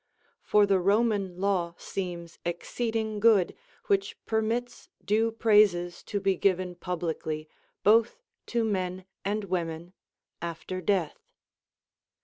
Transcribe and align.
For 0.41 0.65
the 0.65 0.79
Roman 0.79 1.37
law 1.39 1.75
seems 1.77 2.39
exceeding 2.43 3.19
good, 3.19 3.55
which 3.85 4.17
permits 4.25 4.89
due 5.05 5.29
praises 5.31 6.01
to 6.05 6.19
be 6.19 6.35
given 6.37 6.73
publicly 6.73 7.47
both 7.83 8.17
to 8.47 8.63
men 8.63 9.05
and 9.23 9.43
women 9.43 9.93
after 10.41 10.81
death. 10.81 11.19